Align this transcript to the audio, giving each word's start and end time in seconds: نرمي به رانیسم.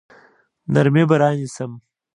نرمي 0.73 1.03
به 1.09 1.15
رانیسم. 1.21 1.71